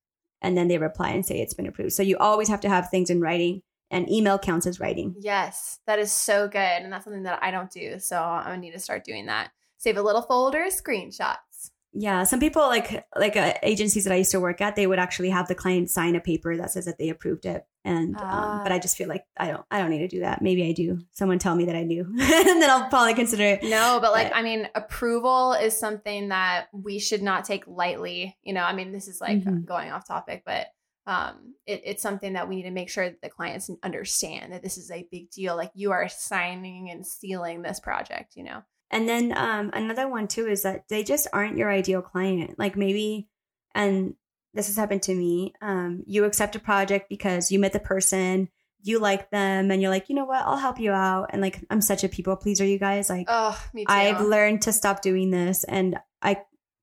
[0.42, 1.94] And then they reply and say it's been approved.
[1.94, 5.14] So you always have to have things in writing, and email counts as writing.
[5.20, 6.58] Yes, that is so good.
[6.58, 8.00] And that's something that I don't do.
[8.00, 9.52] So I'm to need to start doing that.
[9.78, 11.72] Save a little folder, screenshots.
[11.94, 14.98] Yeah, some people like like uh, agencies that I used to work at, they would
[15.00, 17.66] actually have the client sign a paper that says that they approved it.
[17.84, 18.60] And Ah.
[18.60, 20.42] um, but I just feel like I don't I don't need to do that.
[20.42, 21.00] Maybe I do.
[21.12, 22.18] Someone tell me that I do, and
[22.62, 23.64] then I'll probably consider it.
[23.64, 28.38] No, but like, But- I mean, approval is something that we should not take lightly.
[28.42, 29.66] You know, I mean, this is like Mhm.
[29.66, 30.68] going off topic, but
[31.08, 34.62] um, it, it's something that we need to make sure that the clients understand that
[34.64, 35.56] this is a big deal.
[35.56, 38.62] Like, you are signing and sealing this project, you know?
[38.92, 42.60] And then um, another one too is that they just aren't your ideal client.
[42.60, 43.30] Like maybe,
[43.74, 44.16] and
[44.54, 45.54] this has happened to me.
[45.62, 48.50] Um, you accept a project because you met the person,
[48.84, 51.30] you like them, and you're like, you know what, I'll help you out.
[51.32, 53.10] And like, I'm such a people pleaser, you guys.
[53.10, 53.58] Like, Oh.
[53.88, 56.42] I've learned to stop doing this, and I,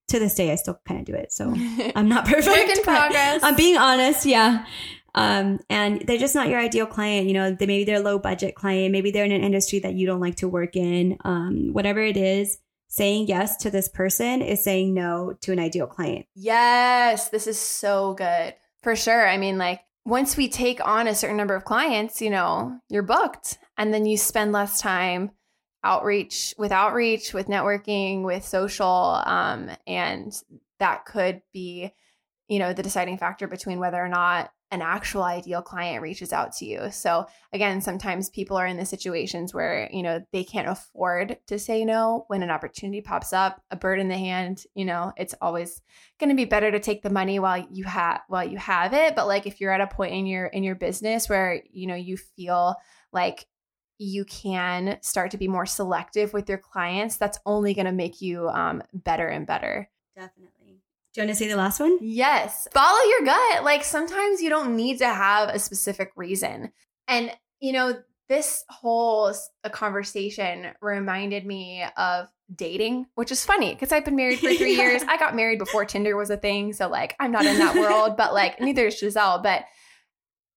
[0.09, 1.33] to this day, I still kind of do it.
[1.33, 1.55] So
[1.97, 2.47] I'm not perfect.
[2.47, 3.43] Work in progress.
[3.43, 4.67] I'm being honest, yeah.
[5.15, 7.27] Um, and they're just not your ideal client.
[7.27, 9.95] You know, they maybe they're a low budget client, maybe they're in an industry that
[9.95, 11.17] you don't like to work in.
[11.25, 15.87] Um, whatever it is, saying yes to this person is saying no to an ideal
[15.87, 16.27] client.
[16.35, 18.55] Yes, this is so good.
[18.83, 19.29] For sure.
[19.29, 23.03] I mean, like once we take on a certain number of clients, you know, you're
[23.03, 25.33] booked and then you spend less time
[25.85, 30.43] outreach with outreach, with networking, with social um and
[30.79, 31.93] that could be
[32.49, 36.53] you know the deciding factor between whether or not an actual ideal client reaches out
[36.53, 36.91] to you.
[36.91, 41.59] So again, sometimes people are in the situations where, you know, they can't afford to
[41.59, 45.35] say no when an opportunity pops up, a bird in the hand, you know, it's
[45.41, 45.81] always
[46.21, 49.17] going to be better to take the money while you have while you have it,
[49.17, 51.95] but like if you're at a point in your in your business where, you know,
[51.95, 52.77] you feel
[53.13, 53.47] like
[53.99, 58.21] you can start to be more selective with your clients, that's only going to make
[58.23, 59.91] you um, better and better.
[60.17, 60.81] Definitely.
[61.15, 61.99] Do you want to say the last one?
[62.01, 62.69] Yes.
[62.73, 63.65] Follow your gut.
[63.65, 66.73] Like sometimes you don't need to have a specific reason.
[67.09, 67.95] And, you know,
[68.29, 69.35] this whole
[69.73, 75.03] conversation reminded me of dating, which is funny because I've been married for three years.
[75.03, 76.73] I got married before Tinder was a thing.
[76.75, 79.41] So, like, I'm not in that world, but like, neither is Giselle.
[79.43, 79.65] But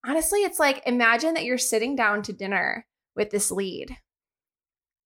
[0.04, 3.96] honestly, it's like imagine that you're sitting down to dinner with this lead.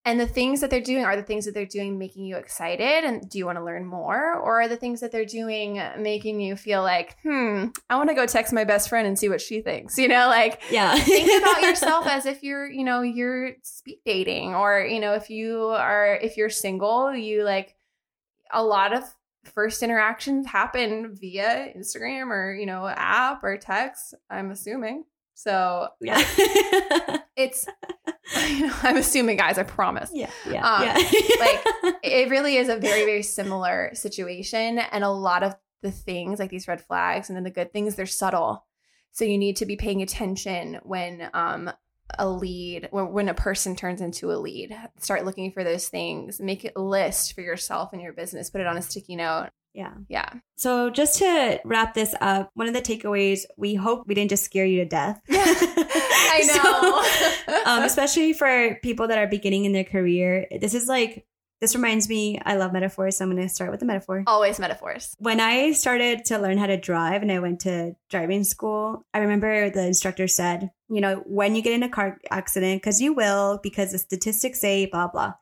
[0.07, 3.03] And the things that they're doing are the things that they're doing making you excited?
[3.03, 4.35] And do you want to learn more?
[4.35, 8.14] Or are the things that they're doing making you feel like, hmm, I want to
[8.14, 9.99] go text my best friend and see what she thinks?
[10.07, 10.95] You know, like Yeah.
[10.99, 15.29] think about yourself as if you're, you know, you're speed dating or, you know, if
[15.29, 17.75] you are, if you're single, you like
[18.53, 19.03] a lot of
[19.42, 25.03] first interactions happen via Instagram or, you know, app or text, I'm assuming.
[25.37, 26.16] So yeah.
[27.37, 27.66] it's,
[28.49, 30.11] you know, I'm assuming, guys, I promise.
[30.12, 30.31] yeah.
[30.51, 30.66] Yeah.
[30.66, 30.94] Um, yeah.
[31.38, 34.79] like, It really is a very, very similar situation.
[34.79, 37.94] And a lot of the things, like these red flags and then the good things,
[37.96, 38.64] they're subtle.
[39.12, 41.70] So you need to be paying attention when um,
[42.18, 44.75] a lead, when, when a person turns into a lead.
[44.99, 46.40] Start looking for those things.
[46.40, 48.49] Make a list for yourself and your business.
[48.49, 49.51] Put it on a sticky note.
[49.77, 49.93] Yeah.
[50.09, 50.29] Yeah.
[50.57, 54.45] So just to wrap this up, one of the takeaways, we hope we didn't just
[54.45, 55.21] scare you to death.
[55.31, 57.62] I So, know.
[57.67, 60.47] um, especially for people that are beginning in their career.
[60.61, 61.27] This is like
[61.61, 63.17] this reminds me, I love metaphors.
[63.17, 64.25] So I'm going to start with the metaphor.
[64.27, 65.15] Always metaphors.
[65.19, 69.21] When I started to learn how to drive and I went to driving school, I
[69.21, 73.15] remember the instructor said, you know, when you get in a car accident, because you
[73.15, 75.33] will, because the statistics say blah, blah.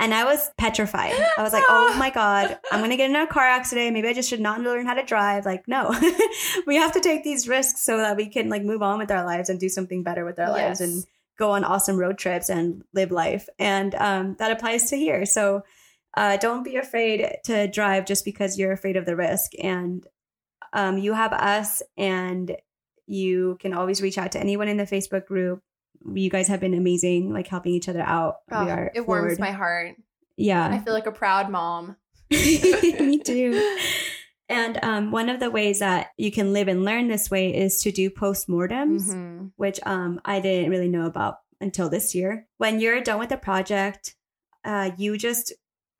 [0.00, 1.14] And I was petrified.
[1.36, 3.92] I was like, oh my God, I'm going to get in a car accident.
[3.94, 5.44] Maybe I just should not learn how to drive.
[5.44, 5.92] Like, no,
[6.66, 9.24] we have to take these risks so that we can like move on with our
[9.24, 10.56] lives and do something better with our Yes.
[10.56, 11.04] lives and
[11.38, 13.48] go on awesome road trips and live life.
[13.58, 15.24] And um, that applies to here.
[15.26, 15.62] So
[16.16, 19.52] uh, don't be afraid to drive just because you're afraid of the risk.
[19.62, 20.04] And
[20.72, 22.56] um, you have us, and
[23.06, 25.62] you can always reach out to anyone in the Facebook group.
[26.04, 28.36] You guys have been amazing, like helping each other out.
[28.50, 29.96] Oh, we are it warms my heart.
[30.36, 30.68] Yeah.
[30.68, 31.96] I feel like a proud mom.
[32.30, 33.76] me too.
[34.48, 37.82] And um, one of the ways that you can live and learn this way is
[37.82, 39.50] to do postmortems Mhm.
[39.56, 42.46] which um, I didn't really know about until this year.
[42.56, 44.14] When you're done with the project,
[44.64, 45.52] uh, you just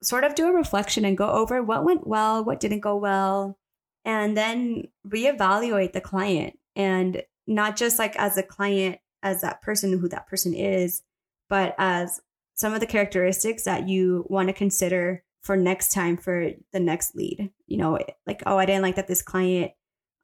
[0.03, 3.59] sort of do a reflection and go over what went well, what didn't go well,
[4.05, 6.59] and then reevaluate the client.
[6.77, 11.03] And not just like as a client, as that person, who that person is,
[11.49, 12.21] but as
[12.55, 17.15] some of the characteristics that you want to consider for next time for the next
[17.15, 17.51] lead.
[17.67, 19.73] You know, like, oh, I didn't like that this client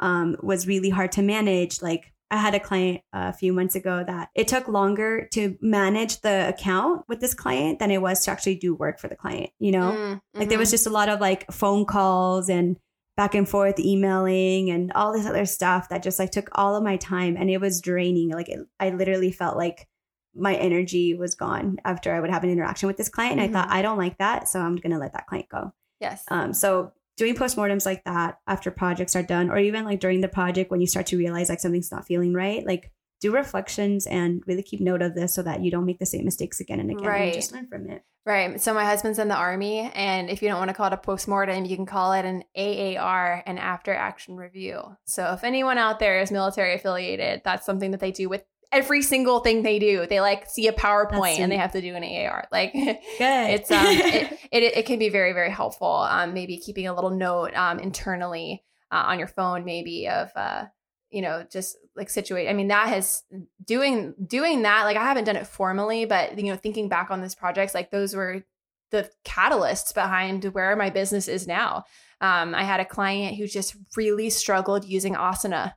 [0.01, 1.81] um, was really hard to manage.
[1.81, 6.21] Like I had a client a few months ago that it took longer to manage
[6.23, 9.51] the account with this client than it was to actually do work for the client.
[9.61, 12.77] You know, Mm, like there was just a lot of like phone calls and
[13.17, 16.83] back and forth emailing and all this other stuff that just like took all of
[16.83, 18.31] my time and it was draining.
[18.31, 19.87] Like it, I literally felt like
[20.35, 23.41] my energy was gone after I would have an interaction with this client.
[23.41, 24.49] And I thought, I don't like that.
[24.49, 25.73] So I'm going to let that client go.
[26.01, 26.25] yes.
[26.29, 30.29] Um, so doing postmortems like that after projects are done, or even like during the
[30.29, 32.91] project when you start to realize like something's not feeling right, like
[33.25, 36.25] do reflections and really keep note of this so that you don't make the same
[36.25, 37.23] mistakes again and again Right.
[37.25, 38.03] and just learn from it.
[38.27, 38.61] Right.
[38.61, 40.97] So my husband's in the army, and if you don't want to call it a
[40.97, 44.81] postmortem, you can call it an AAR, an after action review.
[45.05, 49.03] So if anyone out there is military affiliated, that's something that they do with every
[49.03, 50.07] single thing they do.
[50.07, 52.49] They like see a PowerPoint and they have to do an AAR.
[52.51, 53.01] Like Good.
[53.21, 55.87] it's um it, it it can be very very helpful.
[56.11, 60.65] Um, maybe keeping a little note um internally uh, on your phone, maybe of uh
[61.15, 62.49] you know just like situate.
[62.49, 63.23] I mean that has
[63.65, 64.85] doing doing that.
[64.85, 67.91] Like I haven't done it formally, but you know thinking back on this projects, like
[67.91, 68.43] those were
[68.91, 71.85] the catalysts behind where my business is now.
[72.21, 75.73] Um, I had a client who just really struggled using Asana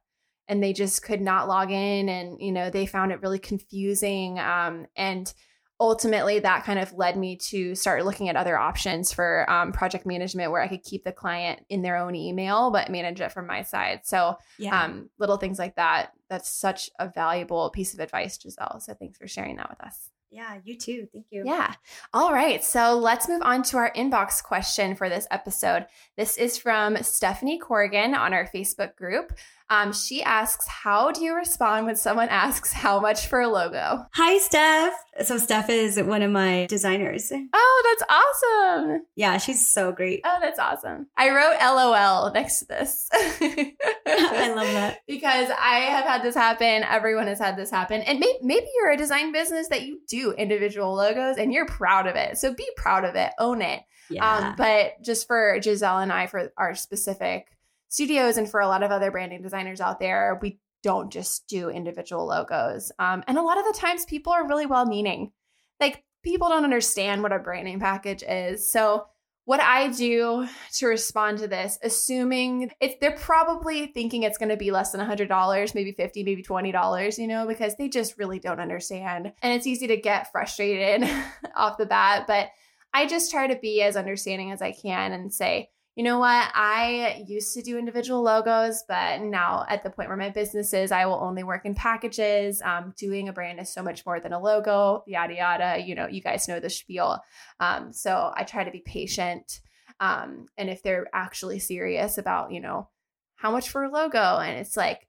[0.48, 4.40] and they just could not log in and you know they found it really confusing
[4.40, 5.34] um, and
[5.80, 10.06] ultimately that kind of led me to start looking at other options for um, project
[10.06, 13.46] management where i could keep the client in their own email but manage it from
[13.46, 14.84] my side so yeah.
[14.84, 19.18] um, little things like that that's such a valuable piece of advice giselle so thanks
[19.18, 21.08] for sharing that with us yeah, you too.
[21.14, 21.44] Thank you.
[21.46, 21.74] yeah.
[22.14, 22.64] All right.
[22.64, 25.88] So let's move on to our inbox question for this episode.
[26.18, 29.34] This is from Stephanie Corrigan on our Facebook group.
[29.70, 34.06] Um, she asks, How do you respond when someone asks how much for a logo?
[34.14, 34.94] Hi, Steph.
[35.24, 37.32] So Steph is one of my designers.
[37.54, 39.02] Oh, that's awesome.
[39.16, 40.22] Yeah, she's so great.
[40.24, 41.08] Oh, that's awesome.
[41.18, 43.10] I wrote LOL next to this.
[43.14, 45.00] I love that.
[45.08, 46.84] Because I have had this happen.
[46.84, 48.02] Everyone has had this happen.
[48.02, 52.08] And may- maybe you're a design business that you do individual logos and you're proud
[52.08, 52.38] of it.
[52.38, 53.82] So be proud of it, own it.
[54.10, 54.50] Yeah.
[54.50, 57.48] Um, but just for Giselle and I, for our specific
[57.90, 61.70] studios and for a lot of other branding designers out there, we don't just do
[61.70, 62.92] individual logos.
[63.00, 65.32] Um, and a lot of the times people are really well meaning.
[65.80, 68.72] Like people don't understand what a branding package is.
[68.72, 69.08] So
[69.46, 74.58] what I do to respond to this, assuming it's they're probably thinking it's going to
[74.58, 78.60] be less than $100, maybe 50, maybe $20, you know, because they just really don't
[78.60, 79.32] understand.
[79.42, 81.10] And it's easy to get frustrated
[81.56, 82.50] off the bat, but
[82.94, 86.52] I just try to be as understanding as I can and say, you know what?
[86.54, 90.92] I used to do individual logos, but now at the point where my business is,
[90.92, 92.62] I will only work in packages.
[92.62, 95.82] Um, doing a brand is so much more than a logo, yada, yada.
[95.84, 97.18] You know, you guys know the spiel.
[97.60, 99.60] Um, so I try to be patient.
[100.00, 102.90] Um, and if they're actually serious about, you know,
[103.36, 105.08] how much for a logo, and it's like,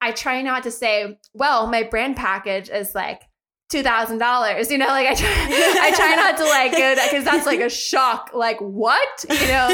[0.00, 3.20] I try not to say, well, my brand package is like
[3.70, 4.70] two thousand dollars.
[4.70, 7.70] You know, like I try, I try not to like go because that's like a
[7.70, 8.30] shock.
[8.34, 9.24] Like what?
[9.28, 9.68] You know.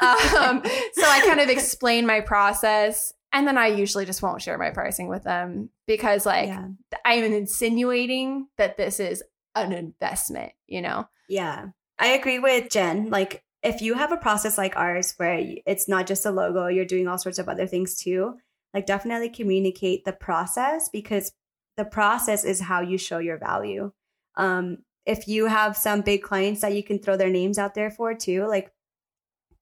[0.00, 4.58] Um, so I kind of explain my process, and then I usually just won't share
[4.58, 6.68] my pricing with them because like yeah.
[7.04, 9.22] I am insinuating that this is
[9.54, 10.52] an investment.
[10.66, 11.08] You know.
[11.28, 11.66] Yeah.
[11.98, 13.08] I agree with Jen.
[13.08, 16.84] Like, if you have a process like ours where it's not just a logo, you're
[16.84, 18.34] doing all sorts of other things too,
[18.74, 21.32] like, definitely communicate the process because
[21.76, 23.92] the process is how you show your value.
[24.36, 27.90] Um, if you have some big clients that you can throw their names out there
[27.90, 28.72] for too, like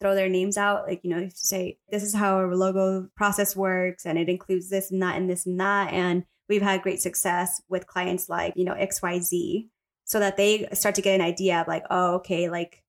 [0.00, 4.06] throw their names out, like, you know, say, this is how our logo process works
[4.06, 5.92] and it includes this and that and this and that.
[5.92, 9.68] And we've had great success with clients like, you know, XYZ
[10.04, 12.82] so that they start to get an idea of like, oh, okay, like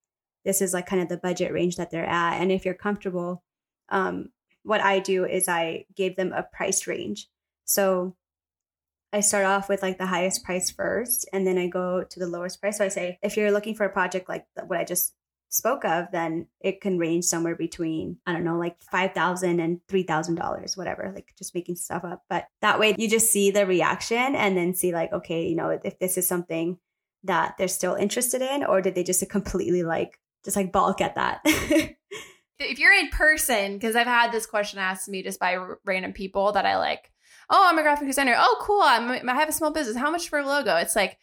[0.46, 2.42] this is like kind of the budget range that they're at.
[2.42, 3.44] And if you're comfortable,
[3.90, 4.30] um,
[4.64, 7.30] what I do is I gave them a price range.
[7.66, 8.16] So
[9.14, 12.28] I start off with like the highest price first, and then I go to the
[12.28, 12.80] lowest price.
[12.80, 15.14] So I say, if you're looking for a project like what I just
[15.54, 20.78] spoke of, then it can range somewhere between, I don't know, like $5,000 and $3,000,
[20.78, 22.24] whatever, like just making stuff up.
[22.28, 25.70] But that way you just see the reaction and then see, like, okay, you know,
[25.70, 26.80] if this is something
[27.24, 31.16] that they're still interested in, or did they just completely like, just like balk at
[31.16, 31.42] that?
[31.46, 35.80] if you're in person, because I've had this question asked to me just by r-
[35.86, 37.13] random people that I like,
[37.54, 38.36] oh, I'm a graphic designer.
[38.38, 38.82] Oh, cool.
[38.84, 39.96] I'm, I have a small business.
[39.96, 40.76] How much for a logo?
[40.76, 41.18] It's like,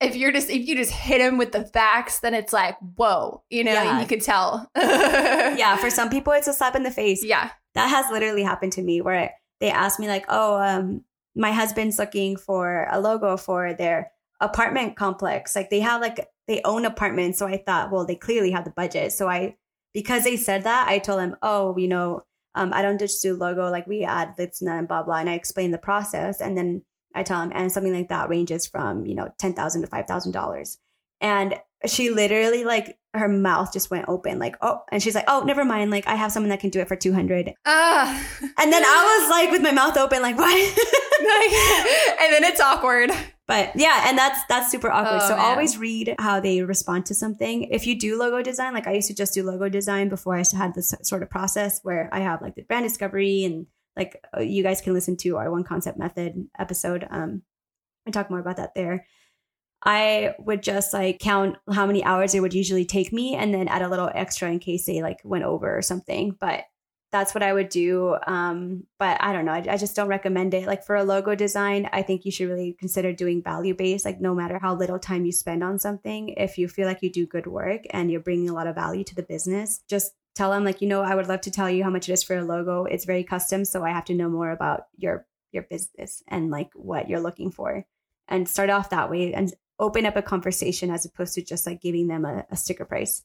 [0.00, 3.42] if you're just if you just hit them with the facts, then it's like, whoa,
[3.50, 4.00] you know, yeah.
[4.00, 4.70] you can tell.
[4.76, 7.22] yeah, for some people it's a slap in the face.
[7.22, 7.50] Yeah.
[7.74, 11.04] That has literally happened to me where they asked me like, "Oh, um
[11.36, 15.54] my husband's looking for a logo for their apartment complex.
[15.54, 18.70] Like they have like they own apartments, so I thought, well, they clearly have the
[18.70, 19.12] budget.
[19.12, 19.56] So I
[19.92, 22.24] because they said that, I told them, "Oh, you know,
[22.54, 25.34] um, I don't just do logo like we add this and blah blah," and I
[25.34, 26.82] explain the process, and then
[27.14, 30.06] I tell him, and something like that ranges from, you know, ten thousand to five
[30.06, 30.78] thousand dollars.
[31.20, 35.42] And she literally like her mouth just went open, like, oh, and she's like, oh,
[35.44, 35.90] never mind.
[35.90, 37.54] Like, I have someone that can do it for 200.
[37.64, 38.24] Uh.
[38.58, 40.56] And then I was like, with my mouth open, like, what?
[42.20, 43.10] and then it's awkward.
[43.50, 45.22] But yeah, and that's that's super awkward.
[45.22, 45.44] Oh, so man.
[45.44, 47.64] always read how they respond to something.
[47.64, 50.44] If you do logo design, like I used to just do logo design before I
[50.56, 54.40] had this sort of process where I have like the brand discovery and like uh,
[54.40, 57.42] you guys can listen to our one concept method episode um
[58.06, 59.06] and talk more about that there
[59.82, 63.68] i would just like count how many hours it would usually take me and then
[63.68, 66.64] add a little extra in case they like went over or something but
[67.12, 70.54] that's what i would do um but i don't know I, I just don't recommend
[70.54, 70.66] it.
[70.66, 74.20] Like for a logo design i think you should really consider doing value based like
[74.20, 77.26] no matter how little time you spend on something if you feel like you do
[77.26, 80.64] good work and you're bringing a lot of value to the business just tell them
[80.64, 82.44] like you know i would love to tell you how much it is for a
[82.44, 82.84] logo.
[82.84, 86.70] It's very custom so i have to know more about your your business and like
[86.74, 87.84] what you're looking for.
[88.28, 91.80] And start off that way and open up a conversation as opposed to just like
[91.80, 93.24] giving them a, a sticker price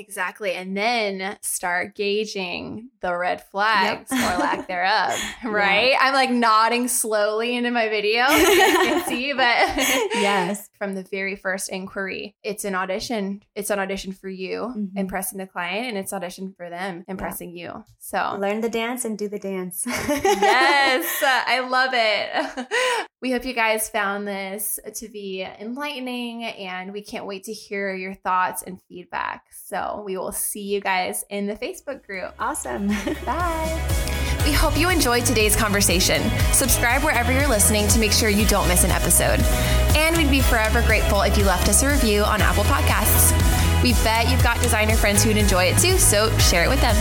[0.00, 0.54] Exactly.
[0.54, 4.34] And then start gauging the red flags yep.
[4.34, 5.18] or lack thereof.
[5.44, 5.90] Right.
[5.90, 5.98] Yeah.
[6.02, 8.28] I'm like nodding slowly into my video.
[8.28, 9.42] You can see, but
[10.14, 10.68] yes.
[10.78, 13.42] From the very first inquiry, it's an audition.
[13.54, 14.96] It's an audition for you, mm-hmm.
[14.96, 17.74] impressing the client, and it's audition for them, impressing yeah.
[17.74, 17.84] you.
[17.98, 19.84] So learn the dance and do the dance.
[19.86, 21.22] yes.
[21.22, 23.06] I love it.
[23.22, 27.94] We hope you guys found this to be enlightening and we can't wait to hear
[27.94, 29.44] your thoughts and feedback.
[29.50, 32.34] So we will see you guys in the Facebook group.
[32.38, 32.88] Awesome.
[33.26, 34.00] Bye.
[34.46, 36.22] We hope you enjoyed today's conversation.
[36.52, 39.38] Subscribe wherever you're listening to make sure you don't miss an episode.
[39.96, 43.32] And we'd be forever grateful if you left us a review on Apple Podcasts.
[43.82, 46.96] We bet you've got designer friends who'd enjoy it too, so share it with them.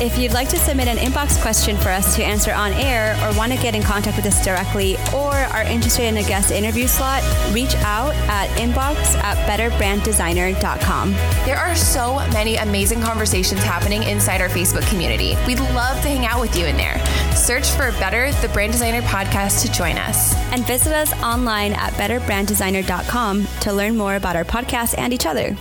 [0.00, 3.36] If you'd like to submit an inbox question for us to answer on air or
[3.36, 6.86] want to get in contact with us directly or are interested in a guest interview
[6.86, 7.22] slot,
[7.52, 11.12] reach out at inbox at betterbranddesigner.com.
[11.44, 15.36] There are so many amazing conversations happening inside our Facebook community.
[15.46, 16.98] We'd love to hang out with you in there.
[17.36, 20.34] Search for Better the Brand Designer podcast to join us.
[20.52, 25.56] And visit us online at betterbranddesigner.com to learn more about our podcast and each other.